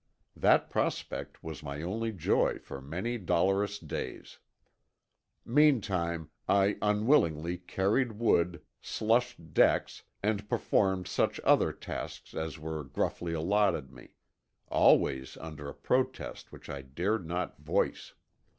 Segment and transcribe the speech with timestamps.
[0.35, 4.39] That prospect was my only joy for many dolorous days.
[5.45, 13.33] Meantime I unwillingly carried wood, slushed decks, and performed such other tasks as were gruffly
[13.33, 14.15] allotted me;
[14.69, 18.15] always under a protest which I dared not voice.